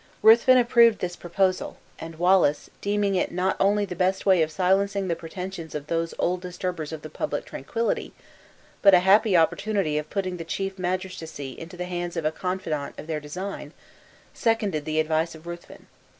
Ruthven 0.23 0.57
approved 0.57 0.97
this 0.97 1.15
proposal; 1.15 1.77
and 1.99 2.17
Wallace, 2.17 2.71
deeming 2.81 3.13
it 3.13 3.31
not 3.31 3.55
only 3.59 3.85
the 3.85 3.95
best 3.95 4.25
way 4.25 4.41
of 4.41 4.49
silencing 4.49 5.07
the 5.07 5.15
pretensions 5.15 5.75
of 5.75 5.85
those 5.85 6.15
old 6.17 6.41
disturbers 6.41 6.91
of 6.91 7.03
the 7.03 7.09
public 7.11 7.45
tranquility, 7.45 8.11
but 8.81 8.95
a 8.95 9.01
happy 9.01 9.37
opportunity 9.37 9.99
of 9.99 10.09
putting 10.09 10.37
the 10.37 10.43
chief 10.43 10.79
magistracy 10.79 11.51
into 11.51 11.77
the 11.77 11.85
hands 11.85 12.17
of 12.17 12.25
a 12.25 12.31
confidant 12.31 12.97
of 12.97 13.05
their 13.05 13.19
design, 13.19 13.73
seconded 14.33 14.85
the 14.85 14.99
advice 14.99 15.35
of 15.35 15.45
Ruthven. 15.45 15.85